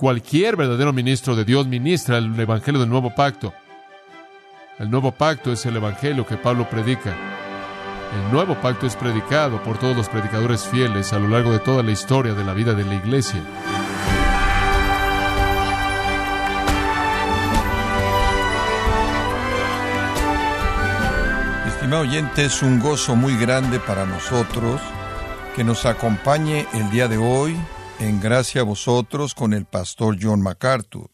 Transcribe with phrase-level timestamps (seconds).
[0.00, 3.52] Cualquier verdadero ministro de Dios ministra el Evangelio del Nuevo Pacto.
[4.78, 7.14] El Nuevo Pacto es el Evangelio que Pablo predica.
[8.14, 11.82] El Nuevo Pacto es predicado por todos los predicadores fieles a lo largo de toda
[11.82, 13.42] la historia de la vida de la Iglesia.
[21.66, 24.80] Estimado oyente, es un gozo muy grande para nosotros
[25.54, 27.54] que nos acompañe el día de hoy
[28.00, 31.10] en gracia a vosotros con el pastor John MacArthur.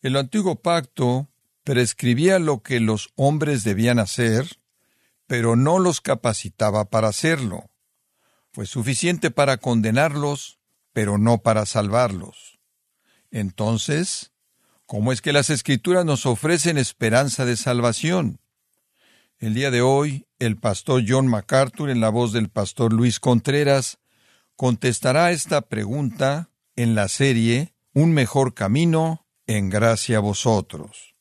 [0.00, 1.28] El antiguo pacto
[1.64, 4.58] prescribía lo que los hombres debían hacer,
[5.26, 7.68] pero no los capacitaba para hacerlo.
[8.52, 10.58] Fue suficiente para condenarlos,
[10.94, 12.58] pero no para salvarlos.
[13.30, 14.32] Entonces,
[14.86, 18.40] ¿cómo es que las escrituras nos ofrecen esperanza de salvación?
[19.38, 23.98] El día de hoy, el pastor John MacArthur, en la voz del pastor Luis Contreras,
[24.56, 31.14] contestará esta pregunta en la serie Un mejor camino en gracia a vosotros.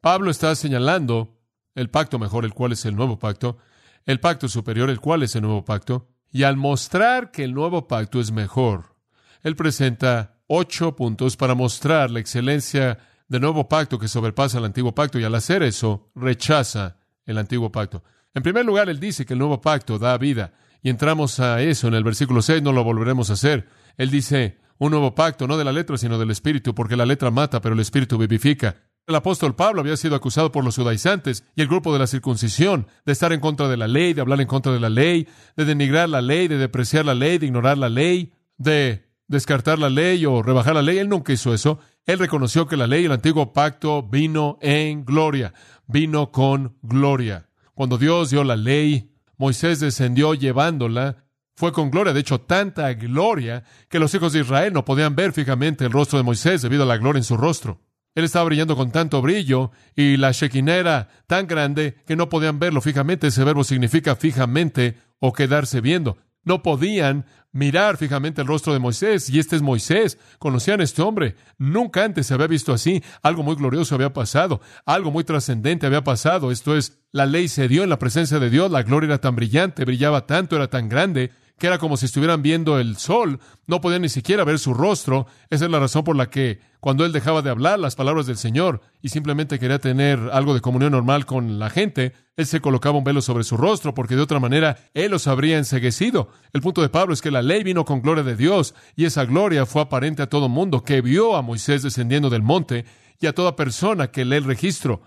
[0.00, 1.40] Pablo está señalando
[1.74, 3.58] el pacto mejor, el cual es el nuevo pacto,
[4.04, 7.88] el pacto superior, el cual es el nuevo pacto, y al mostrar que el nuevo
[7.88, 8.96] pacto es mejor,
[9.42, 14.94] él presenta ocho puntos para mostrar la excelencia del nuevo pacto que sobrepasa el antiguo
[14.94, 18.04] pacto, y al hacer eso, rechaza el antiguo pacto.
[18.34, 20.52] En primer lugar, él dice que el nuevo pacto da vida,
[20.86, 23.66] y entramos a eso en el versículo 6, no lo volveremos a hacer.
[23.96, 27.32] Él dice, un nuevo pacto, no de la letra, sino del espíritu, porque la letra
[27.32, 28.76] mata, pero el espíritu vivifica.
[29.04, 32.86] El apóstol Pablo había sido acusado por los judaizantes y el grupo de la circuncisión
[33.04, 35.64] de estar en contra de la ley, de hablar en contra de la ley, de
[35.64, 40.24] denigrar la ley, de depreciar la ley, de ignorar la ley, de descartar la ley
[40.24, 40.98] o rebajar la ley.
[40.98, 41.80] Él nunca hizo eso.
[42.04, 45.52] Él reconoció que la ley, el antiguo pacto, vino en gloria,
[45.88, 47.48] vino con gloria.
[47.74, 51.24] Cuando Dios dio la ley, Moisés descendió llevándola.
[51.56, 55.32] Fue con gloria, de hecho, tanta gloria que los hijos de Israel no podían ver
[55.32, 57.80] fijamente el rostro de Moisés debido a la gloria en su rostro.
[58.14, 62.58] Él estaba brillando con tanto brillo y la Shekinah era tan grande que no podían
[62.58, 63.26] verlo fijamente.
[63.26, 66.16] Ese verbo significa fijamente o quedarse viendo.
[66.46, 70.18] No podían mirar fijamente el rostro de Moisés, y este es Moisés.
[70.38, 71.34] Conocían a este hombre.
[71.58, 73.02] Nunca antes se había visto así.
[73.20, 76.52] Algo muy glorioso había pasado, algo muy trascendente había pasado.
[76.52, 79.34] Esto es, la ley se dio en la presencia de Dios, la gloria era tan
[79.34, 83.80] brillante, brillaba tanto, era tan grande, que era como si estuvieran viendo el sol, no
[83.80, 85.26] podían ni siquiera ver su rostro.
[85.48, 88.36] Esa es la razón por la que cuando él dejaba de hablar las palabras del
[88.36, 92.98] Señor y simplemente quería tener algo de comunión normal con la gente, él se colocaba
[92.98, 96.28] un velo sobre su rostro porque de otra manera él los habría enseguecido.
[96.52, 99.24] El punto de Pablo es que la ley vino con gloria de Dios y esa
[99.24, 102.84] gloria fue aparente a todo mundo que vio a Moisés descendiendo del monte
[103.18, 105.00] y a toda persona que lee el registro.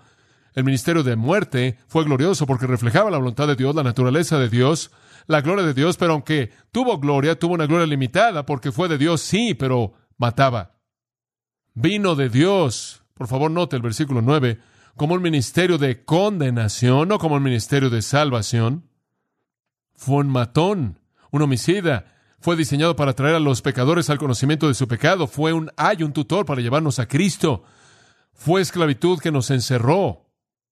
[0.54, 4.48] El ministerio de muerte fue glorioso porque reflejaba la voluntad de Dios, la naturaleza de
[4.48, 4.90] Dios,
[5.26, 8.98] la gloria de Dios, pero aunque tuvo gloria, tuvo una gloria limitada porque fue de
[8.98, 10.76] Dios, sí, pero mataba.
[11.74, 14.58] Vino de Dios, por favor note el versículo 9,
[14.96, 18.90] como un ministerio de condenación, no como un ministerio de salvación.
[19.94, 20.98] Fue un matón,
[21.30, 22.06] un homicida.
[22.40, 25.26] Fue diseñado para traer a los pecadores al conocimiento de su pecado.
[25.26, 27.64] Fue un ay, un tutor para llevarnos a Cristo.
[28.32, 30.29] Fue esclavitud que nos encerró.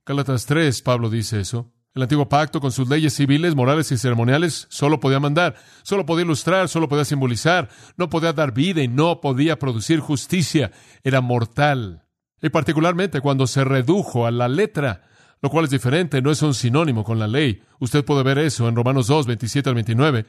[0.08, 1.70] Gálatas 3, Pablo dice eso.
[1.94, 6.24] El antiguo pacto, con sus leyes civiles, morales y ceremoniales, solo podía mandar, solo podía
[6.24, 10.72] ilustrar, solo podía simbolizar, no podía dar vida y no podía producir justicia.
[11.04, 12.06] Era mortal.
[12.40, 15.02] Y particularmente cuando se redujo a la letra,
[15.42, 17.60] lo cual es diferente, no es un sinónimo con la ley.
[17.78, 20.24] Usted puede ver eso en Romanos 2, 27 al 29.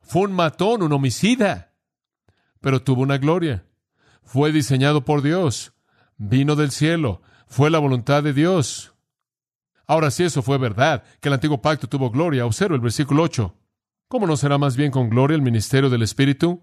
[0.00, 1.76] Fue un matón, un homicida,
[2.60, 3.66] pero tuvo una gloria.
[4.24, 5.74] Fue diseñado por Dios,
[6.16, 8.91] vino del cielo, fue la voluntad de Dios,
[9.92, 13.54] Ahora, si eso fue verdad, que el antiguo pacto tuvo gloria, observa el versículo 8.
[14.08, 16.62] ¿Cómo no será más bien con gloria el ministerio del Espíritu?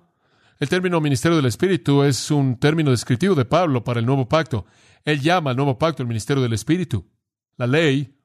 [0.58, 4.66] El término ministerio del Espíritu es un término descriptivo de Pablo para el nuevo pacto.
[5.06, 7.08] Él llama al nuevo pacto el ministerio del Espíritu.
[7.56, 8.18] La ley,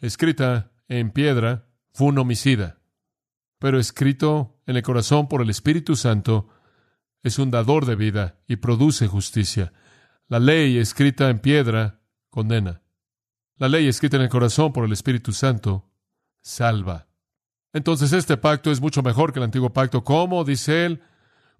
[0.00, 2.80] escrita en piedra, fue un homicida,
[3.60, 6.48] pero escrito en el corazón por el Espíritu Santo,
[7.22, 9.72] es un dador de vida y produce justicia.
[10.26, 12.00] La ley, escrita en piedra,
[12.30, 12.80] condena.
[13.56, 15.88] La ley escrita en el corazón por el Espíritu Santo
[16.40, 17.06] salva.
[17.72, 20.02] Entonces este pacto es mucho mejor que el antiguo pacto.
[20.02, 20.44] ¿Cómo?
[20.44, 21.02] Dice él.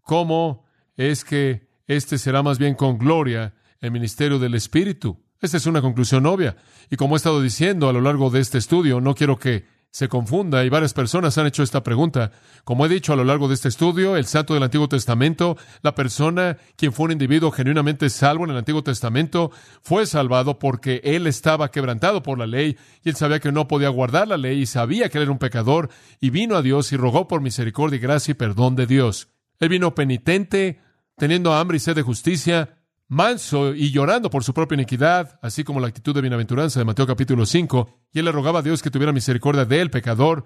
[0.02, 0.64] ¿Cómo
[0.96, 5.22] es que este será más bien con gloria el ministerio del Espíritu?
[5.40, 6.56] Esta es una conclusión obvia.
[6.90, 10.08] Y como he estado diciendo a lo largo de este estudio, no quiero que se
[10.08, 12.32] confunda y varias personas han hecho esta pregunta.
[12.64, 15.94] Como he dicho a lo largo de este estudio, el santo del Antiguo Testamento, la
[15.94, 19.52] persona quien fue un individuo genuinamente salvo en el Antiguo Testamento,
[19.82, 23.88] fue salvado porque él estaba quebrantado por la ley y él sabía que no podía
[23.88, 26.96] guardar la ley y sabía que él era un pecador y vino a Dios y
[26.96, 29.28] rogó por misericordia y gracia y perdón de Dios.
[29.60, 30.80] Él vino penitente,
[31.16, 32.78] teniendo hambre y sed de justicia,
[33.14, 37.06] manso y llorando por su propia iniquidad, así como la actitud de bienaventuranza de Mateo
[37.06, 40.44] capítulo 5, y él le rogaba a Dios que tuviera misericordia de él, pecador,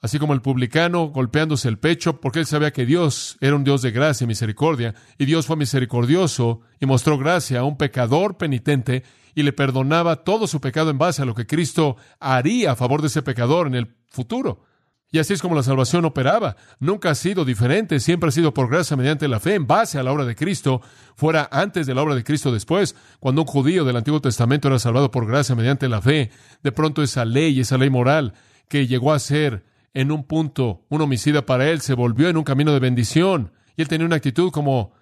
[0.00, 3.82] así como el publicano golpeándose el pecho, porque él sabía que Dios era un Dios
[3.82, 9.04] de gracia y misericordia, y Dios fue misericordioso y mostró gracia a un pecador penitente
[9.34, 13.02] y le perdonaba todo su pecado en base a lo que Cristo haría a favor
[13.02, 14.62] de ese pecador en el futuro.
[15.10, 16.56] Y así es como la salvación operaba.
[16.80, 20.02] Nunca ha sido diferente, siempre ha sido por gracia mediante la fe, en base a
[20.02, 20.82] la obra de Cristo,
[21.14, 22.96] fuera antes de la obra de Cristo después.
[23.20, 26.30] Cuando un judío del Antiguo Testamento era salvado por gracia mediante la fe,
[26.62, 28.34] de pronto esa ley, esa ley moral,
[28.68, 29.64] que llegó a ser
[29.94, 33.52] en un punto un homicida para él, se volvió en un camino de bendición.
[33.76, 34.92] Y él tenía una actitud como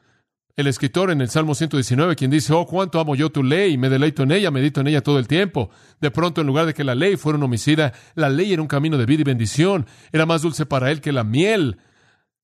[0.57, 3.89] el escritor en el Salmo 119, quien dice, oh, cuánto amo yo tu ley, me
[3.89, 5.71] deleito en ella, medito en ella todo el tiempo.
[6.01, 8.69] De pronto, en lugar de que la ley fuera un homicida, la ley era un
[8.69, 9.87] camino de vida y bendición.
[10.13, 11.79] Era más dulce para él que la miel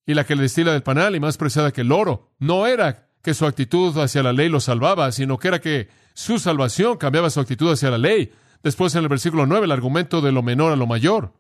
[0.07, 2.33] y la que le destila del panal y más preciada que el oro.
[2.41, 6.41] No era que su actitud hacia la ley lo salvaba, sino que era que su
[6.41, 8.33] salvación cambiaba su actitud hacia la ley.
[8.65, 11.33] Después, en el versículo 9, el argumento de lo menor a lo mayor.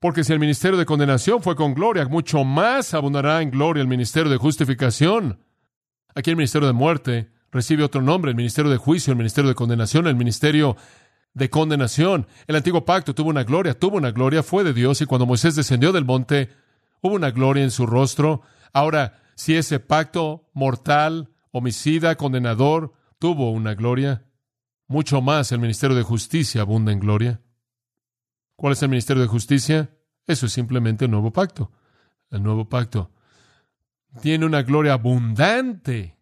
[0.00, 3.88] Porque si el ministerio de condenación fue con gloria, mucho más abundará en gloria el
[3.88, 5.38] ministerio de justificación.
[6.14, 9.54] Aquí el ministerio de muerte recibe otro nombre, el ministerio de juicio, el ministerio de
[9.54, 10.76] condenación, el ministerio
[11.34, 12.26] de condenación.
[12.46, 15.56] El antiguo pacto tuvo una gloria, tuvo una gloria, fue de Dios y cuando Moisés
[15.56, 16.50] descendió del monte,
[17.00, 18.42] hubo una gloria en su rostro.
[18.72, 24.24] Ahora, si ese pacto mortal, homicida, condenador, tuvo una gloria,
[24.86, 27.40] mucho más el ministerio de justicia abunda en gloria.
[28.56, 29.90] ¿Cuál es el ministerio de justicia?
[30.26, 31.72] Eso es simplemente el nuevo pacto.
[32.30, 33.13] El nuevo pacto
[34.20, 36.16] tiene una gloria abundante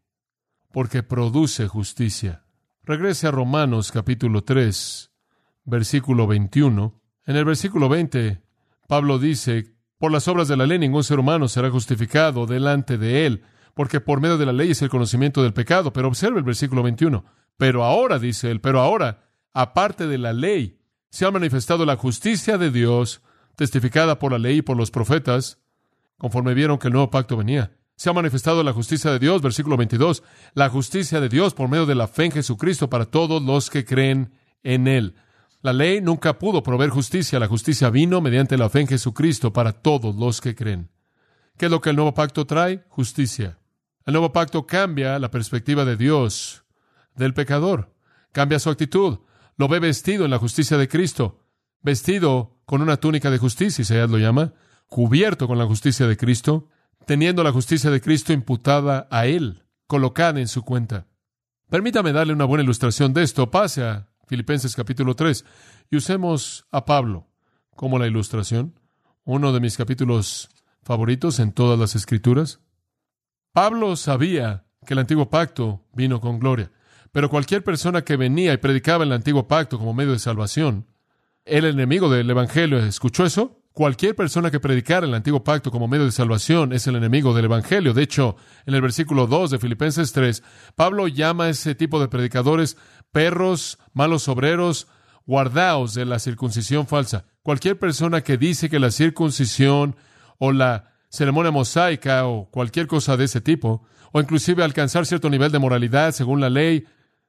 [0.72, 2.44] porque produce justicia.
[2.84, 5.10] Regrese a Romanos capítulo 3,
[5.64, 7.00] versículo 21.
[7.26, 8.42] En el versículo 20,
[8.88, 13.26] Pablo dice, por las obras de la ley ningún ser humano será justificado delante de
[13.26, 13.42] él,
[13.74, 15.92] porque por medio de la ley es el conocimiento del pecado.
[15.92, 17.24] Pero observe el versículo 21.
[17.56, 20.78] Pero ahora, dice él, pero ahora, aparte de la ley,
[21.10, 23.22] se ha manifestado la justicia de Dios,
[23.54, 25.60] testificada por la ley y por los profetas,
[26.16, 29.76] conforme vieron que el nuevo pacto venía se ha manifestado la justicia de Dios, versículo
[29.76, 30.22] 22,
[30.54, 33.84] la justicia de Dios por medio de la fe en Jesucristo para todos los que
[33.84, 35.14] creen en Él.
[35.60, 39.72] La ley nunca pudo proveer justicia, la justicia vino mediante la fe en Jesucristo para
[39.72, 40.90] todos los que creen.
[41.56, 42.84] ¿Qué es lo que el nuevo pacto trae?
[42.88, 43.58] Justicia.
[44.04, 46.64] El nuevo pacto cambia la perspectiva de Dios
[47.14, 47.94] del pecador,
[48.32, 49.20] cambia su actitud,
[49.56, 51.44] lo ve vestido en la justicia de Cristo,
[51.82, 54.54] vestido con una túnica de justicia, Isaías lo llama,
[54.88, 56.68] cubierto con la justicia de Cristo,
[57.06, 61.06] teniendo la justicia de Cristo imputada a él, colocada en su cuenta.
[61.69, 63.50] Permítame darle una buena ilustración de esto.
[63.50, 65.44] Pase a Filipenses capítulo 3
[65.90, 67.28] y usemos a Pablo
[67.75, 68.78] como la ilustración,
[69.25, 70.50] uno de mis capítulos
[70.82, 72.60] favoritos en todas las escrituras.
[73.52, 76.72] Pablo sabía que el antiguo pacto vino con gloria,
[77.12, 80.87] pero cualquier persona que venía y predicaba el antiguo pacto como medio de salvación,
[81.44, 83.61] el enemigo del Evangelio, ¿escuchó eso?
[83.72, 87.46] Cualquier persona que predicara el antiguo pacto como medio de salvación es el enemigo del
[87.46, 87.94] Evangelio.
[87.94, 88.36] De hecho,
[88.66, 90.42] en el versículo 2 de Filipenses 3,
[90.74, 92.76] Pablo llama a ese tipo de predicadores
[93.12, 94.88] perros, malos obreros,
[95.26, 97.24] guardaos de la circuncisión falsa.
[97.42, 99.96] Cualquier persona que dice que la circuncisión
[100.38, 105.50] o la ceremonia mosaica o cualquier cosa de ese tipo, o inclusive alcanzar cierto nivel
[105.50, 106.84] de moralidad según la ley,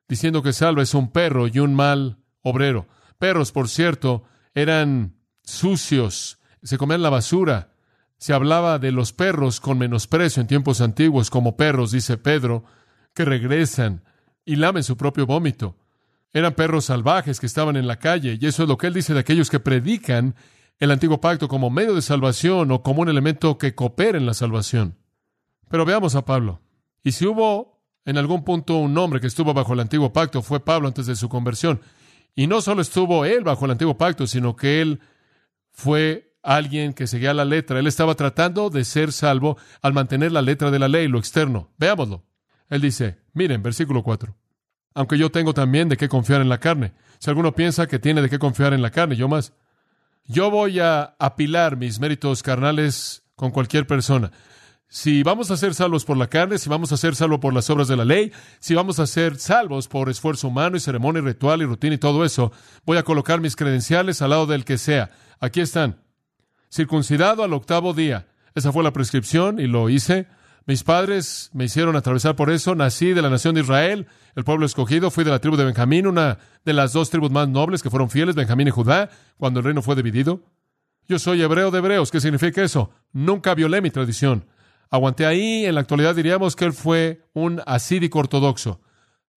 [0.10, 2.88] diciendo que salva es un perro y un mal obrero.
[3.18, 4.24] Perros, por cierto,
[4.54, 7.70] eran sucios, se comían la basura.
[8.18, 12.64] Se hablaba de los perros con menosprecio en tiempos antiguos como perros, dice Pedro,
[13.14, 14.04] que regresan
[14.46, 15.78] y lamen su propio vómito.
[16.32, 19.14] Eran perros salvajes que estaban en la calle, y eso es lo que él dice
[19.14, 20.36] de aquellos que predican
[20.80, 24.34] el antiguo pacto como medio de salvación o como un elemento que coopera en la
[24.34, 24.98] salvación.
[25.70, 26.62] Pero veamos a Pablo.
[27.04, 30.60] Y si hubo en algún punto un hombre que estuvo bajo el antiguo pacto, fue
[30.60, 31.82] Pablo antes de su conversión.
[32.36, 35.00] Y no solo estuvo él bajo el antiguo pacto, sino que él
[35.74, 37.80] fue alguien que seguía la letra.
[37.80, 41.72] Él estaba tratando de ser salvo al mantener la letra de la ley, lo externo.
[41.78, 42.24] Veámoslo.
[42.70, 44.36] Él dice, miren, versículo 4.
[44.94, 46.94] Aunque yo tengo también de qué confiar en la carne.
[47.20, 49.54] Si alguno piensa que tiene de qué confiar en la carne, yo más.
[50.26, 54.32] Yo voy a apilar mis méritos carnales con cualquier persona.
[54.88, 57.68] Si vamos a ser salvos por la carne, si vamos a ser salvos por las
[57.72, 61.26] obras de la ley, si vamos a ser salvos por esfuerzo humano y ceremonia y
[61.26, 62.52] ritual y rutina y todo eso,
[62.86, 65.10] voy a colocar mis credenciales al lado del que sea.
[65.44, 66.00] Aquí están.
[66.72, 68.28] Circuncidado al octavo día.
[68.56, 70.26] Esa fue la prescripción y lo hice.
[70.66, 72.76] Mis padres me hicieron atravesar por eso.
[72.76, 74.08] Nací de la nación de Israel,
[74.38, 75.12] el pueblo escogido.
[75.12, 78.10] Fui de la tribu de Benjamín, una de las dos tribus más nobles que fueron
[78.10, 80.46] fieles, Benjamín y Judá, cuando el reino fue dividido.
[81.10, 82.10] Yo soy hebreo de hebreos.
[82.10, 82.92] ¿Qué significa eso?
[83.12, 84.46] Nunca violé mi tradición.
[84.90, 88.80] Aguanté ahí, en la actualidad diríamos que él fue un asídico ortodoxo.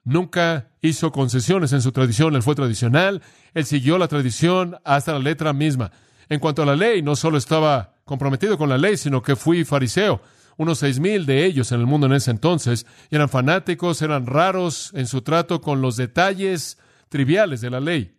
[0.06, 3.22] Nunca hizo concesiones en su tradición, él fue tradicional,
[3.54, 5.90] él siguió la tradición hasta la letra misma.
[6.28, 9.64] En cuanto a la ley, no solo estaba comprometido con la ley, sino que fui
[9.64, 10.22] fariseo.
[10.58, 14.92] Unos seis mil de ellos en el mundo en ese entonces eran fanáticos, eran raros
[14.94, 18.16] en su trato con los detalles triviales de la ley.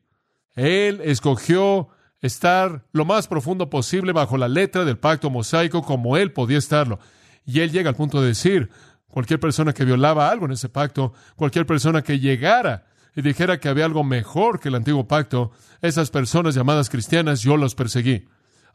[0.56, 1.88] Él escogió
[2.20, 7.00] estar lo más profundo posible bajo la letra del pacto mosaico como él podía estarlo.
[7.46, 8.72] Y él llega al punto de decir,
[9.10, 13.70] cualquier persona que violaba algo en ese pacto, cualquier persona que llegara y dijera que
[13.70, 18.26] había algo mejor que el antiguo pacto, esas personas llamadas cristianas yo los perseguí.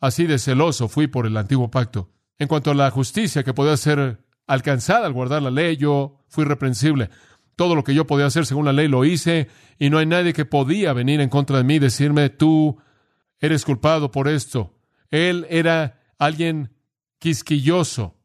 [0.01, 2.11] Así de celoso fui por el antiguo pacto.
[2.39, 6.45] En cuanto a la justicia que podía ser alcanzada al guardar la ley, yo fui
[6.45, 7.09] reprensible.
[7.55, 9.49] Todo lo que yo podía hacer según la ley lo hice
[9.79, 12.79] y no hay nadie que podía venir en contra de mí y decirme, tú
[13.39, 14.75] eres culpado por esto.
[15.11, 16.75] Él era alguien
[17.21, 18.17] quisquilloso.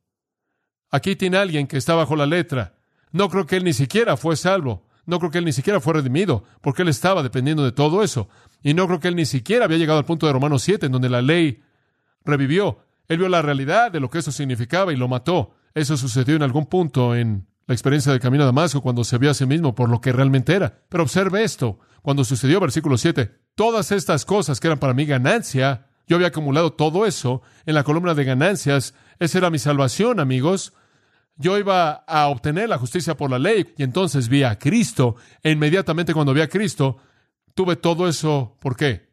[0.92, 2.76] Aquí tiene alguien que está bajo la letra.
[3.12, 4.86] No creo que él ni siquiera fue salvo.
[5.06, 8.28] No creo que él ni siquiera fue redimido, porque él estaba dependiendo de todo eso.
[8.62, 10.92] Y no creo que él ni siquiera había llegado al punto de Romanos 7, en
[10.92, 11.64] donde la ley
[12.26, 12.80] revivió.
[13.08, 15.56] Él vio la realidad de lo que eso significaba y lo mató.
[15.74, 19.32] Eso sucedió en algún punto en la experiencia del camino a Damasco, cuando se vio
[19.32, 20.82] a sí mismo por lo que realmente era.
[20.90, 25.88] Pero observe esto, cuando sucedió, versículo 7, todas estas cosas que eran para mí ganancia,
[26.08, 30.74] yo había acumulado todo eso en la columna de ganancias, esa era mi salvación, amigos.
[31.36, 35.16] Yo iba a obtener la justicia por la ley y entonces vi a Cristo.
[35.44, 36.98] E inmediatamente cuando vi a Cristo,
[37.54, 38.58] tuve todo eso.
[38.60, 39.10] ¿Por qué?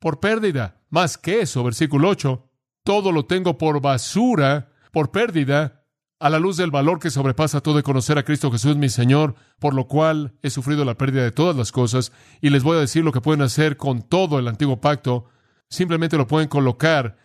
[0.00, 0.80] Por pérdida.
[0.90, 2.48] Más que eso, versículo 8.
[2.84, 5.84] Todo lo tengo por basura, por pérdida,
[6.20, 9.34] a la luz del valor que sobrepasa todo de conocer a Cristo Jesús mi Señor,
[9.58, 12.80] por lo cual he sufrido la pérdida de todas las cosas, y les voy a
[12.80, 15.26] decir lo que pueden hacer con todo el antiguo pacto.
[15.68, 17.16] Simplemente lo pueden colocar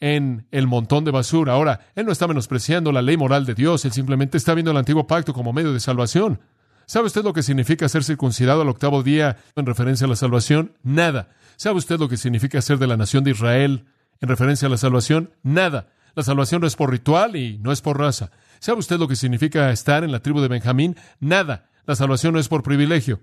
[0.00, 1.52] en el montón de basura.
[1.52, 4.76] Ahora, Él no está menospreciando la ley moral de Dios, Él simplemente está viendo el
[4.76, 6.40] antiguo pacto como medio de salvación.
[6.86, 10.72] ¿Sabe usted lo que significa ser circuncidado al octavo día en referencia a la salvación?
[10.82, 11.28] Nada.
[11.56, 13.84] ¿Sabe usted lo que significa ser de la nación de Israel
[14.20, 15.34] en referencia a la salvación?
[15.42, 15.88] Nada.
[16.14, 18.30] La salvación no es por ritual y no es por raza.
[18.58, 20.96] ¿Sabe usted lo que significa estar en la tribu de Benjamín?
[21.20, 21.68] Nada.
[21.84, 23.20] La salvación no es por privilegio.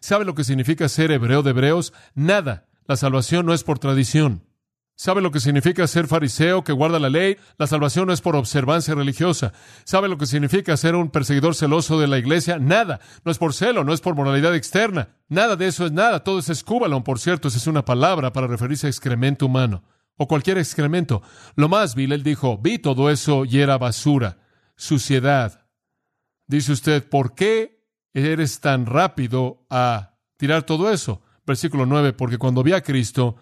[0.00, 1.92] ¿Sabe lo que significa ser hebreo de hebreos?
[2.14, 2.66] Nada.
[2.86, 4.47] La salvación no es por tradición.
[5.00, 7.36] ¿Sabe lo que significa ser fariseo que guarda la ley?
[7.56, 9.52] La salvación no es por observancia religiosa.
[9.84, 12.58] ¿Sabe lo que significa ser un perseguidor celoso de la iglesia?
[12.58, 12.98] Nada.
[13.24, 15.10] No es por celo, no es por moralidad externa.
[15.28, 16.24] Nada de eso es nada.
[16.24, 19.84] Todo es escúbalon, por cierto, esa es una palabra para referirse a excremento humano.
[20.16, 21.22] O cualquier excremento.
[21.54, 24.38] Lo más vil, él dijo, vi todo eso y era basura,
[24.74, 25.64] suciedad.
[26.48, 31.22] Dice usted, ¿por qué eres tan rápido a tirar todo eso?
[31.46, 33.36] Versículo 9, porque cuando vi a Cristo,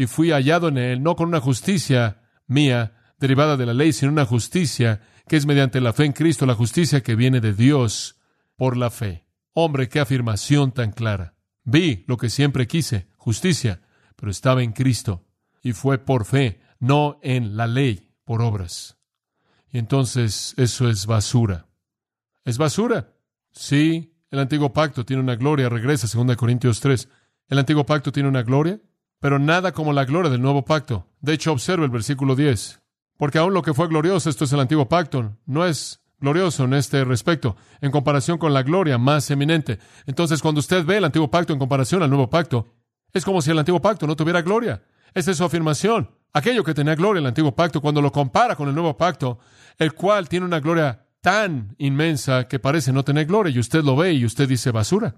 [0.00, 4.10] y fui hallado en él, no con una justicia mía derivada de la ley, sino
[4.10, 8.18] una justicia que es mediante la fe en Cristo, la justicia que viene de Dios
[8.56, 9.26] por la fe.
[9.52, 11.34] Hombre, qué afirmación tan clara.
[11.64, 13.82] Vi lo que siempre quise, justicia,
[14.16, 15.26] pero estaba en Cristo,
[15.62, 18.96] y fue por fe, no en la ley, por obras.
[19.70, 21.66] Y entonces eso es basura.
[22.46, 23.12] ¿Es basura?
[23.52, 27.06] Sí, el antiguo pacto tiene una gloria, regresa 2 Corintios 3.
[27.48, 28.80] El antiguo pacto tiene una gloria,
[29.20, 31.06] pero nada como la gloria del nuevo pacto.
[31.20, 32.80] De hecho, observe el versículo 10.
[33.16, 36.74] Porque aún lo que fue glorioso, esto es el antiguo pacto, no es glorioso en
[36.74, 39.78] este respecto, en comparación con la gloria más eminente.
[40.06, 42.66] Entonces, cuando usted ve el antiguo pacto en comparación al nuevo pacto,
[43.12, 44.82] es como si el antiguo pacto no tuviera gloria.
[45.12, 46.10] Esa es su afirmación.
[46.32, 49.38] Aquello que tenía gloria el antiguo pacto, cuando lo compara con el nuevo pacto,
[49.78, 53.96] el cual tiene una gloria tan inmensa que parece no tener gloria, y usted lo
[53.96, 55.16] ve y usted dice basura.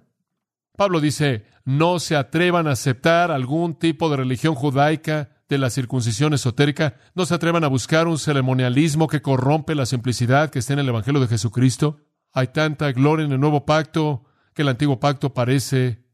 [0.76, 6.32] Pablo dice, no se atrevan a aceptar algún tipo de religión judaica de la circuncisión
[6.32, 10.78] esotérica, no se atrevan a buscar un ceremonialismo que corrompe la simplicidad que está en
[10.78, 11.98] el Evangelio de Jesucristo.
[12.32, 14.24] Hay tanta gloria en el nuevo pacto
[14.54, 16.06] que el antiguo pacto parece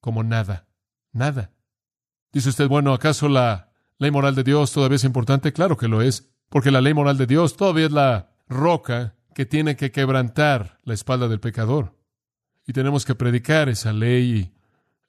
[0.00, 0.66] como nada,
[1.12, 1.52] nada.
[2.32, 5.52] Dice usted, bueno, ¿acaso la ley moral de Dios todavía es importante?
[5.52, 9.46] Claro que lo es, porque la ley moral de Dios todavía es la roca que
[9.46, 11.99] tiene que quebrantar la espalda del pecador
[12.70, 14.52] y tenemos que predicar esa ley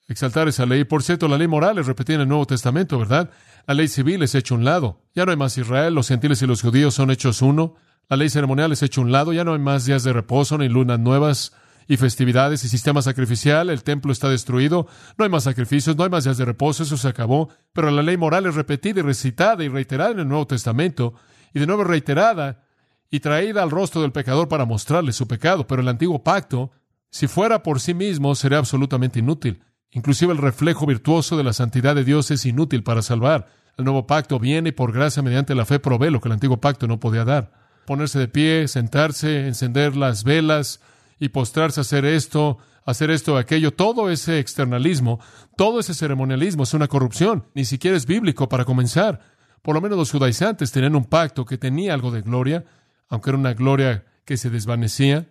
[0.08, 0.82] y exaltar esa ley.
[0.82, 3.30] Por cierto, la ley moral es repetida en el Nuevo Testamento, ¿verdad?
[3.68, 5.04] La ley civil es hecha un lado.
[5.14, 7.76] Ya no hay más Israel, los gentiles y los judíos son hechos uno.
[8.08, 9.32] La ley ceremonial es hecha un lado.
[9.32, 11.52] Ya no hay más días de reposo, ni lunas nuevas
[11.86, 13.70] y festividades y sistema sacrificial.
[13.70, 14.88] El templo está destruido.
[15.16, 16.82] No hay más sacrificios, no hay más días de reposo.
[16.82, 17.48] Eso se acabó.
[17.72, 21.14] Pero la ley moral es repetida y recitada y reiterada en el Nuevo Testamento.
[21.54, 22.64] Y de nuevo reiterada
[23.08, 25.64] y traída al rostro del pecador para mostrarle su pecado.
[25.68, 26.72] Pero el antiguo pacto
[27.12, 29.62] si fuera por sí mismo, sería absolutamente inútil.
[29.90, 33.48] Inclusive el reflejo virtuoso de la santidad de Dios es inútil para salvar.
[33.76, 36.56] El nuevo pacto viene y por gracia mediante la fe provee lo que el antiguo
[36.56, 37.52] pacto no podía dar.
[37.84, 40.80] ponerse de pie, sentarse, encender las velas
[41.18, 45.20] y postrarse a hacer esto, hacer esto, aquello, todo ese externalismo,
[45.56, 49.20] todo ese ceremonialismo es una corrupción, ni siquiera es bíblico para comenzar.
[49.60, 52.64] Por lo menos los judaizantes tenían un pacto que tenía algo de gloria,
[53.08, 55.26] aunque era una gloria que se desvanecía.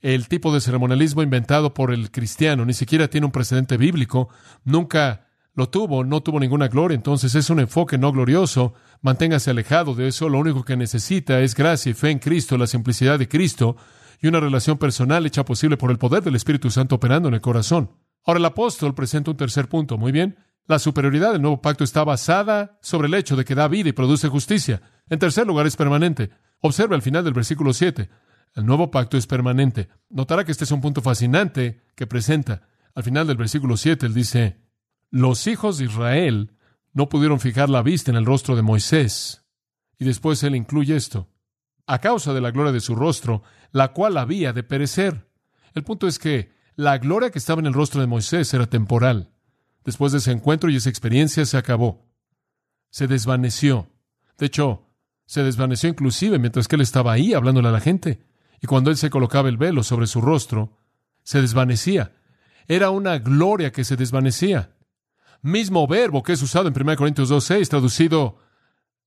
[0.00, 4.30] El tipo de ceremonialismo inventado por el cristiano ni siquiera tiene un precedente bíblico,
[4.64, 8.72] nunca lo tuvo, no tuvo ninguna gloria, entonces es un enfoque no glorioso.
[9.02, 12.66] Manténgase alejado de eso, lo único que necesita es gracia y fe en Cristo, la
[12.66, 13.76] simplicidad de Cristo
[14.22, 17.40] y una relación personal hecha posible por el poder del Espíritu Santo operando en el
[17.40, 17.90] corazón.
[18.24, 20.38] Ahora el apóstol presenta un tercer punto, muy bien.
[20.66, 23.92] La superioridad del nuevo pacto está basada sobre el hecho de que da vida y
[23.92, 24.82] produce justicia.
[25.08, 26.30] En tercer lugar, es permanente.
[26.60, 28.08] Observa al final del versículo 7.
[28.54, 29.88] El nuevo pacto es permanente.
[30.08, 32.68] Notará que este es un punto fascinante que presenta.
[32.94, 34.60] Al final del versículo 7, él dice,
[35.10, 36.56] los hijos de Israel
[36.92, 39.44] no pudieron fijar la vista en el rostro de Moisés.
[39.98, 41.28] Y después él incluye esto.
[41.86, 45.28] A causa de la gloria de su rostro, la cual había de perecer.
[45.74, 49.32] El punto es que la gloria que estaba en el rostro de Moisés era temporal.
[49.84, 52.06] Después de ese encuentro y esa experiencia se acabó.
[52.90, 53.88] Se desvaneció.
[54.38, 54.86] De hecho,
[55.26, 58.20] se desvaneció inclusive mientras que él estaba ahí hablándole a la gente.
[58.60, 60.78] Y cuando él se colocaba el velo sobre su rostro,
[61.22, 62.12] se desvanecía.
[62.68, 64.70] Era una gloria que se desvanecía
[65.42, 68.38] mismo verbo que es usado en 1 Corintios 2.6, traducido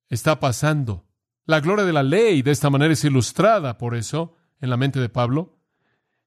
[0.10, 1.06] está pasando.
[1.46, 5.00] La gloria de la ley de esta manera es ilustrada por eso en la mente
[5.00, 5.58] de Pablo.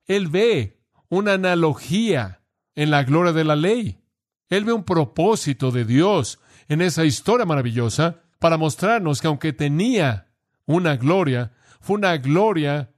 [0.05, 2.43] Él ve una analogía
[2.75, 4.01] en la gloria de la ley.
[4.49, 10.29] Él ve un propósito de Dios en esa historia maravillosa para mostrarnos que aunque tenía
[10.67, 12.91] una gloria, fue una gloria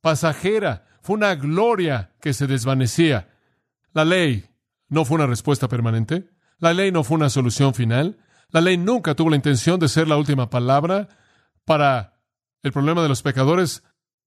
[0.00, 3.28] pasajera, fue una gloria que se desvanecía.
[3.92, 4.46] La ley
[4.88, 6.28] no fue una respuesta permanente.
[6.58, 8.18] La ley no fue una solución final.
[8.50, 11.08] La ley nunca tuvo la intención de ser la última palabra
[11.64, 12.20] para
[12.62, 13.82] el problema de los pecadores.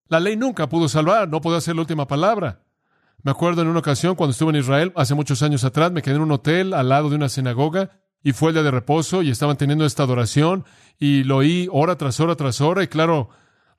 [0.07, 2.63] La ley nunca pudo salvar, no pudo ser la última palabra.
[3.23, 6.15] Me acuerdo en una ocasión cuando estuve en Israel, hace muchos años atrás, me quedé
[6.15, 9.29] en un hotel al lado de una sinagoga y fue el día de reposo y
[9.29, 10.65] estaban teniendo esta adoración
[11.00, 13.29] y lo oí hora tras hora tras hora y claro,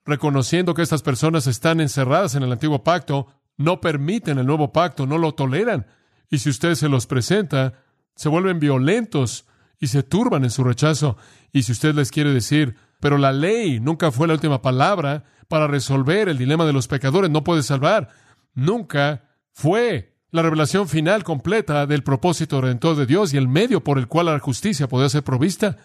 [0.05, 5.07] reconociendo que estas personas están encerradas en el antiguo pacto, no permiten el nuevo pacto,
[5.07, 5.87] no lo toleran.
[6.31, 7.75] Y si usted se los presenta,
[8.15, 9.47] se vuelven violentos
[9.79, 11.17] y se turban en su rechazo.
[11.53, 15.67] Y si usted les quiere decir, pero la ley nunca fue la última palabra para
[15.67, 18.09] resolver el dilema de los pecadores, no puede salvar,
[18.55, 23.99] nunca fue la revelación final completa del propósito redentor de Dios y el medio por
[23.99, 25.77] el cual la justicia podía ser provista,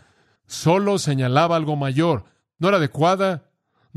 [0.46, 2.26] solo señalaba algo mayor,
[2.60, 3.47] no era adecuada,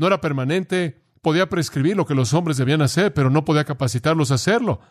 [0.01, 4.31] no era permanente, podía prescribir lo que los hombres debían hacer, pero no podía capacitarlos
[4.31, 4.81] a hacerlo.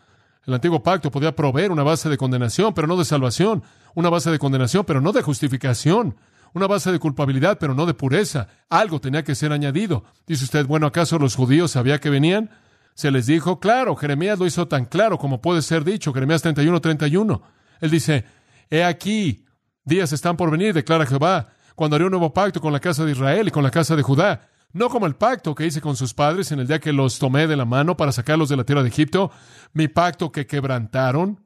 [0.47, 3.65] El antiguo pacto podía proveer una base de condenación, pero no de salvación,
[3.97, 6.15] una base de condenación, pero no de justificación,
[6.55, 8.47] una base de culpabilidad, pero no de pureza.
[8.69, 10.05] Algo tenía que ser añadido.
[10.29, 12.49] Dice usted, bueno, ¿acaso los judíos sabía que venían?
[12.95, 16.81] Se les dijo, claro, Jeremías lo hizo tan claro como puede ser dicho, Jeremías 31,
[16.81, 17.43] 31.
[17.81, 18.27] Él dice,
[18.71, 19.45] he aquí,
[19.85, 23.11] días están por venir, declara Jehová, cuando haré un nuevo pacto con la casa de
[23.11, 26.15] Israel y con la casa de Judá, no como el pacto que hice con sus
[26.15, 28.83] padres en el día que los tomé de la mano para sacarlos de la tierra
[28.83, 29.31] de Egipto,
[29.73, 31.45] mi pacto que quebrantaron.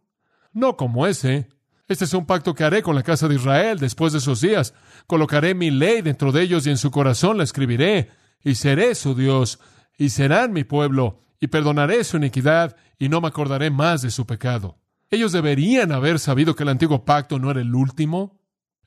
[0.52, 1.48] No como ese.
[1.88, 4.74] Este es un pacto que haré con la casa de Israel después de esos días.
[5.06, 8.10] Colocaré mi ley dentro de ellos y en su corazón la escribiré,
[8.42, 9.58] y seré su Dios,
[9.98, 14.26] y serán mi pueblo, y perdonaré su iniquidad, y no me acordaré más de su
[14.26, 14.78] pecado.
[15.10, 18.40] Ellos deberían haber sabido que el antiguo pacto no era el último.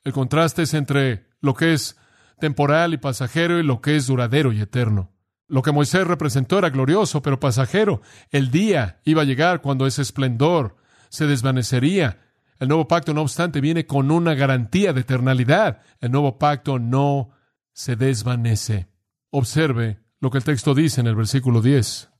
[0.04, 1.96] El contraste es entre lo que es
[2.38, 5.12] temporal y pasajero y lo que es duradero y eterno.
[5.48, 8.02] Lo que Moisés representó era glorioso, pero pasajero.
[8.30, 10.76] El día iba a llegar cuando ese esplendor
[11.08, 12.20] se desvanecería.
[12.58, 15.80] El nuevo pacto, no obstante, viene con una garantía de eternalidad.
[16.00, 17.30] El nuevo pacto no
[17.72, 18.88] se desvanece.
[19.30, 22.10] Observe lo que el texto dice en el versículo 10.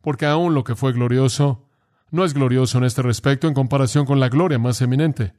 [0.00, 1.68] Porque aún lo que fue glorioso
[2.10, 5.34] no es glorioso en este respecto en comparación con la gloria más eminente.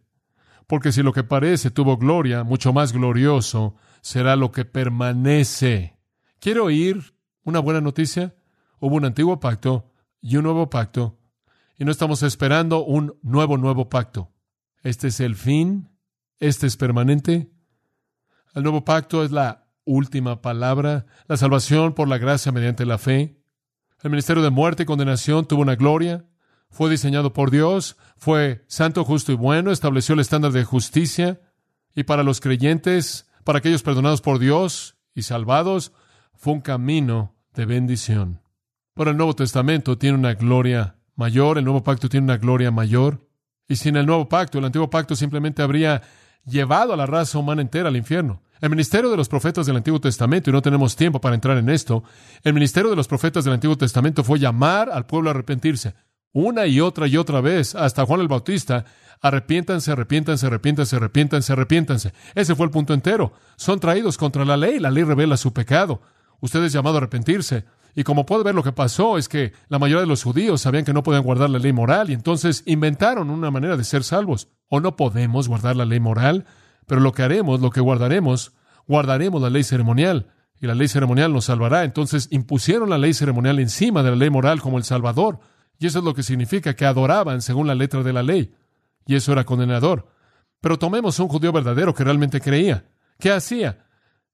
[0.67, 5.97] Porque si lo que parece tuvo gloria, mucho más glorioso será lo que permanece.
[6.39, 8.35] ¿Quiere oír una buena noticia?
[8.79, 11.17] Hubo un antiguo pacto y un nuevo pacto,
[11.77, 14.31] y no estamos esperando un nuevo, nuevo pacto.
[14.83, 15.89] Este es el fin,
[16.39, 17.49] este es permanente.
[18.53, 23.41] El nuevo pacto es la última palabra, la salvación por la gracia mediante la fe.
[24.01, 26.25] El ministerio de muerte y condenación tuvo una gloria,
[26.69, 31.39] fue diseñado por Dios, fue santo, justo y bueno, estableció el estándar de justicia,
[31.95, 35.91] y para los creyentes para aquellos perdonados por Dios y salvados,
[36.33, 38.41] fue un camino de bendición.
[38.95, 43.27] Pero el Nuevo Testamento tiene una gloria mayor, el Nuevo Pacto tiene una gloria mayor,
[43.67, 46.01] y sin el Nuevo Pacto, el Antiguo Pacto simplemente habría
[46.45, 48.41] llevado a la raza humana entera al infierno.
[48.61, 51.69] El ministerio de los profetas del Antiguo Testamento, y no tenemos tiempo para entrar en
[51.69, 52.03] esto,
[52.43, 55.95] el ministerio de los profetas del Antiguo Testamento fue llamar al pueblo a arrepentirse.
[56.33, 58.85] Una y otra y otra vez, hasta Juan el Bautista,
[59.21, 62.13] arrepiéntanse, arrepiéntanse, arrepiéntanse, arrepiéntanse, arrepiéntanse.
[62.35, 63.33] Ese fue el punto entero.
[63.55, 66.01] Son traídos contra la ley, la ley revela su pecado.
[66.41, 67.65] Usted es llamado a arrepentirse.
[67.95, 70.83] Y como puede ver, lo que pasó es que la mayoría de los judíos sabían
[70.83, 74.49] que no podían guardar la ley moral y entonces inventaron una manera de ser salvos.
[74.67, 76.45] O no podemos guardar la ley moral,
[76.87, 78.53] pero lo que haremos, lo que guardaremos,
[78.87, 81.83] guardaremos la ley ceremonial y la ley ceremonial nos salvará.
[81.83, 85.39] Entonces impusieron la ley ceremonial encima de la ley moral como el Salvador.
[85.79, 88.53] Y eso es lo que significa que adoraban según la letra de la ley.
[89.05, 90.07] Y eso era condenador.
[90.61, 92.85] Pero tomemos un judío verdadero que realmente creía.
[93.19, 93.85] ¿Qué hacía?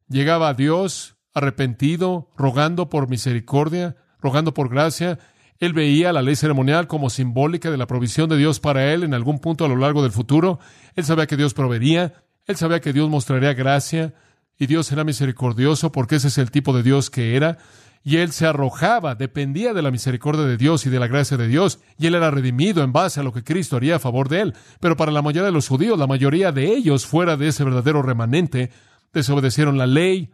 [0.08, 5.20] Llegaba a Dios arrepentido, rogando por misericordia, rogando por gracia.
[5.60, 9.14] Él veía la ley ceremonial como simbólica de la provisión de Dios para él en
[9.14, 10.60] algún punto a lo largo del futuro.
[10.96, 12.14] Él sabía que Dios proveería,
[12.46, 14.14] él sabía que Dios mostraría gracia
[14.58, 17.58] y Dios era misericordioso porque ese es el tipo de Dios que era.
[18.04, 21.48] Y él se arrojaba, dependía de la misericordia de Dios y de la gracia de
[21.48, 24.42] Dios, y él era redimido en base a lo que Cristo haría a favor de
[24.42, 24.54] él.
[24.80, 28.02] Pero para la mayoría de los judíos, la mayoría de ellos, fuera de ese verdadero
[28.02, 28.72] remanente,
[29.14, 30.32] desobedecieron la ley,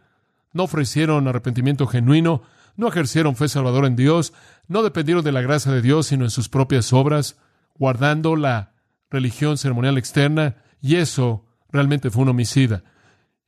[0.52, 2.42] no ofrecieron arrepentimiento genuino,
[2.76, 4.32] no ejercieron fe salvadora en Dios,
[4.68, 7.36] no dependieron de la gracia de Dios, sino en sus propias obras,
[7.74, 8.74] guardando la
[9.10, 12.84] religión ceremonial externa, y eso realmente fue un homicida.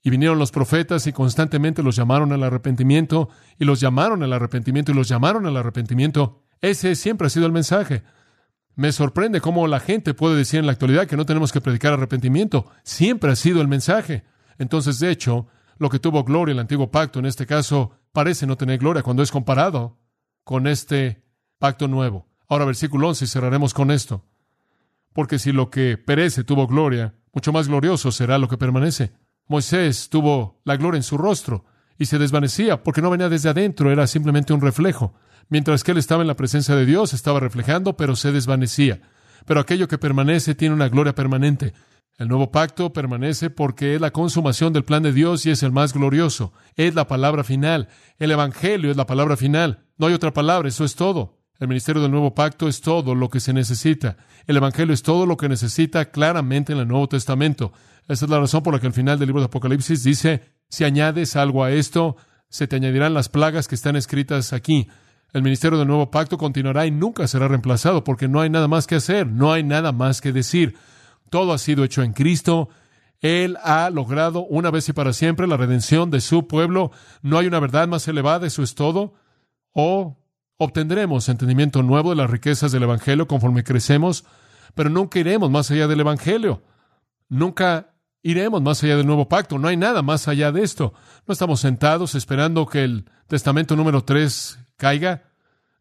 [0.02, 4.92] Y vinieron los profetas y constantemente los llamaron al arrepentimiento, y los llamaron al arrepentimiento,
[4.92, 6.44] y los llamaron al arrepentimiento.
[6.60, 8.02] Ese siempre ha sido el mensaje.
[8.74, 11.92] Me sorprende cómo la gente puede decir en la actualidad que no tenemos que predicar
[11.92, 12.66] arrepentimiento.
[12.84, 14.24] Siempre ha sido el mensaje.
[14.56, 18.56] Entonces, de hecho, lo que tuvo gloria el antiguo pacto, en este caso, parece no
[18.56, 19.98] tener gloria cuando es comparado
[20.44, 21.24] con este
[21.58, 22.28] pacto nuevo.
[22.48, 24.24] Ahora, versículo 11, cerraremos con esto.
[25.12, 29.12] Porque si lo que perece tuvo gloria, mucho más glorioso será lo que permanece.
[29.48, 31.64] Moisés tuvo la gloria en su rostro
[31.98, 35.14] y se desvanecía porque no venía desde adentro, era simplemente un reflejo.
[35.48, 39.00] Mientras que él estaba en la presencia de Dios, estaba reflejando, pero se desvanecía.
[39.46, 41.72] Pero aquello que permanece tiene una gloria permanente.
[42.18, 45.72] El nuevo pacto permanece porque es la consumación del plan de Dios y es el
[45.72, 46.52] más glorioso.
[46.76, 47.88] Es la palabra final.
[48.18, 49.86] El Evangelio es la palabra final.
[49.96, 51.37] No hay otra palabra, eso es todo.
[51.58, 54.16] El ministerio del nuevo pacto es todo lo que se necesita.
[54.46, 57.72] El Evangelio es todo lo que necesita claramente en el Nuevo Testamento.
[58.06, 60.84] Esa es la razón por la que al final del libro de Apocalipsis dice, si
[60.84, 62.16] añades algo a esto,
[62.48, 64.88] se te añadirán las plagas que están escritas aquí.
[65.32, 68.86] El ministerio del nuevo pacto continuará y nunca será reemplazado porque no hay nada más
[68.86, 70.76] que hacer, no hay nada más que decir.
[71.28, 72.68] Todo ha sido hecho en Cristo.
[73.20, 76.92] Él ha logrado una vez y para siempre la redención de su pueblo.
[77.20, 79.14] No hay una verdad más elevada, eso es todo.
[79.72, 80.16] O
[80.58, 84.24] obtendremos entendimiento nuevo de las riquezas del Evangelio conforme crecemos,
[84.74, 86.62] pero nunca iremos más allá del Evangelio.
[87.28, 89.58] Nunca iremos más allá del nuevo pacto.
[89.58, 90.92] No hay nada más allá de esto.
[91.26, 95.22] No estamos sentados esperando que el testamento número tres caiga.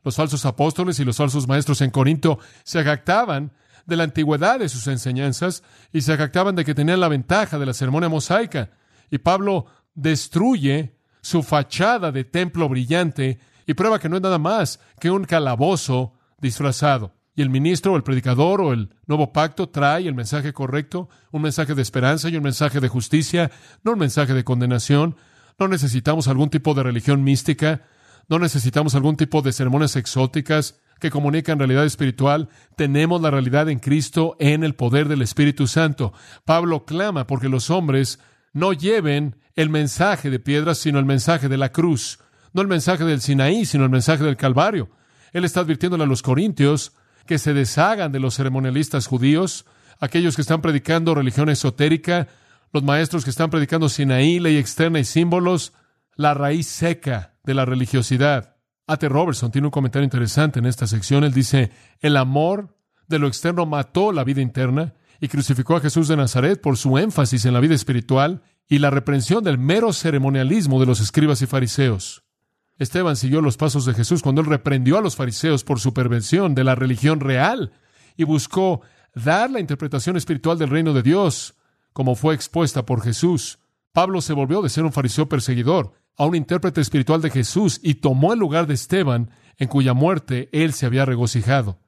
[0.04, 3.52] Los falsos apóstoles y los falsos maestros en Corinto se jactaban
[3.86, 7.66] de la antigüedad de sus enseñanzas y se jactaban de que tenían la ventaja de
[7.66, 8.70] la ceremonia mosaica.
[9.10, 14.80] Y Pablo destruye su fachada de templo brillante y prueba que no es nada más
[15.00, 17.14] que un calabozo disfrazado.
[17.36, 21.44] Y el ministro o el predicador o el nuevo pacto trae el mensaje correcto, un
[21.44, 23.52] mensaje de esperanza y un mensaje de justicia,
[23.84, 25.18] no un mensaje de condenación.
[25.60, 27.84] No necesitamos algún tipo de religión mística,
[28.28, 33.80] no necesitamos algún tipo de ceremonias exóticas, que comunican realidad espiritual, tenemos la realidad en
[33.80, 36.14] Cristo en el poder del Espíritu Santo.
[36.46, 38.20] Pablo clama porque los hombres
[38.54, 42.20] no lleven el mensaje de piedras, sino el mensaje de la cruz,
[42.54, 44.90] no el mensaje del Sinaí, sino el mensaje del Calvario.
[45.34, 46.94] Él está advirtiéndole a los corintios
[47.26, 49.66] que se deshagan de los ceremonialistas judíos,
[50.00, 52.28] aquellos que están predicando religión esotérica,
[52.74, 55.74] los maestros que están predicando Sinaí, ley externa y símbolos,
[56.16, 58.56] la raíz seca de la religiosidad.
[58.88, 59.10] A.T.
[59.10, 61.24] Robertson tiene un comentario interesante en esta sección.
[61.24, 66.08] Él dice, el amor de lo externo mató la vida interna y crucificó a Jesús
[66.08, 70.80] de Nazaret por su énfasis en la vida espiritual y la reprensión del mero ceremonialismo
[70.80, 72.24] de los escribas y fariseos.
[72.80, 76.54] Esteban siguió los pasos de Jesús cuando él reprendió a los fariseos por su pervención
[76.54, 77.72] de la religión real
[78.16, 78.82] y buscó
[79.16, 81.56] dar la interpretación espiritual del reino de Dios
[81.94, 83.58] como fue expuesta por Jesús.
[83.92, 87.96] Pablo se volvió de ser un fariseo perseguidor a un intérprete espiritual de Jesús y
[87.96, 91.80] tomó el lugar de Esteban, en cuya muerte él se había regocijado.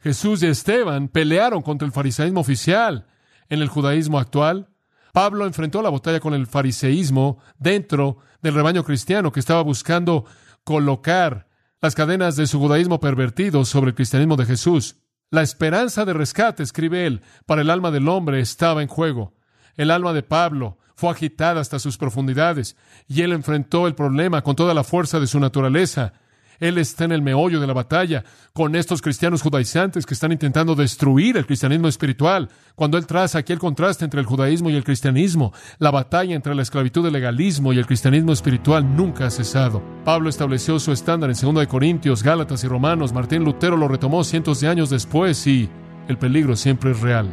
[0.00, 3.06] Jesús y Esteban pelearon contra el fariseísmo oficial
[3.48, 4.68] en el judaísmo actual.
[5.14, 10.26] Pablo enfrentó la batalla con el fariseísmo dentro del rebaño cristiano que estaba buscando
[10.64, 11.48] colocar
[11.80, 14.96] las cadenas de su judaísmo pervertido sobre el cristianismo de Jesús.
[15.30, 19.32] La esperanza de rescate, escribe él, para el alma del hombre estaba en juego.
[19.76, 22.76] El alma de Pablo fue agitada hasta sus profundidades,
[23.08, 26.12] y él enfrentó el problema con toda la fuerza de su naturaleza.
[26.60, 30.74] Él está en el meollo de la batalla con estos cristianos judaizantes que están intentando
[30.74, 32.48] destruir el cristianismo espiritual.
[32.74, 36.54] Cuando él traza aquí el contraste entre el judaísmo y el cristianismo, la batalla entre
[36.54, 39.82] la esclavitud del legalismo y el cristianismo espiritual nunca ha cesado.
[40.04, 43.12] Pablo estableció su estándar en 2 de Corintios, Gálatas y Romanos.
[43.12, 45.68] Martín Lutero lo retomó cientos de años después y
[46.08, 47.28] el peligro siempre es real.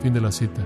[0.00, 0.62] Fin de la cita.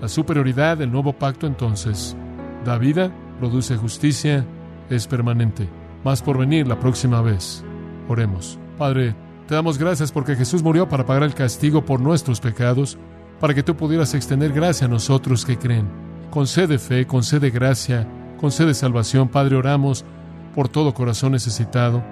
[0.00, 2.16] La superioridad del nuevo pacto entonces
[2.64, 4.44] da vida, produce justicia,
[4.90, 5.68] es permanente.
[6.04, 7.64] Más por venir la próxima vez.
[8.08, 8.58] Oremos.
[8.78, 9.14] Padre,
[9.46, 12.98] te damos gracias porque Jesús murió para pagar el castigo por nuestros pecados,
[13.40, 15.88] para que tú pudieras extender gracia a nosotros que creen.
[16.30, 18.06] Concede fe, concede gracia,
[18.38, 19.28] concede salvación.
[19.28, 20.04] Padre, oramos
[20.54, 22.02] por todo corazón necesitado.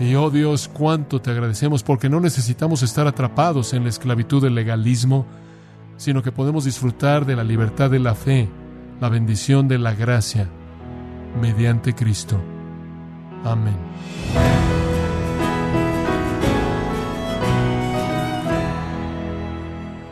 [0.00, 4.54] Y oh Dios, cuánto te agradecemos porque no necesitamos estar atrapados en la esclavitud del
[4.54, 5.26] legalismo,
[5.96, 8.48] sino que podemos disfrutar de la libertad de la fe,
[9.00, 10.48] la bendición de la gracia,
[11.40, 12.38] mediante Cristo.
[13.44, 13.76] Amén.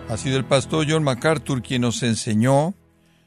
[0.08, 2.74] Ha sido el pastor John MacArthur quien nos enseñó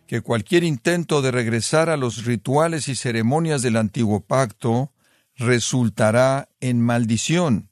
[0.07, 4.91] que cualquier intento de regresar a los rituales y ceremonias del antiguo pacto
[5.35, 7.69] resultará en maldición.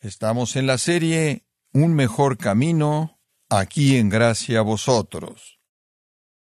[0.00, 5.58] Estamos en la serie Un mejor camino aquí en gracia a vosotros.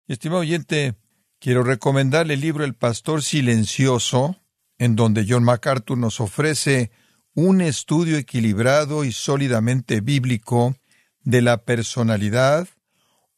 [0.08, 0.96] Estimado oyente,
[1.38, 4.39] quiero recomendarle el libro El Pastor Silencioso,
[4.80, 6.90] en donde John MacArthur nos ofrece
[7.34, 10.74] un estudio equilibrado y sólidamente bíblico
[11.22, 12.66] de la personalidad,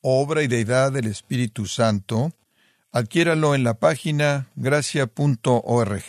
[0.01, 2.33] obra y deidad del Espíritu Santo.
[2.93, 6.05] Adquiéralo en la página gracia.org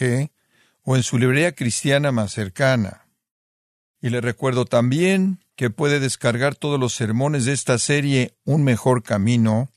[0.83, 3.07] o en su librería cristiana más cercana.
[4.01, 9.01] Y le recuerdo también que puede descargar todos los sermones de esta serie Un mejor
[9.01, 9.71] camino,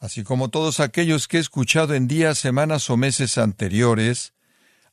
[0.00, 4.32] así como todos aquellos que he escuchado en días, semanas o meses anteriores,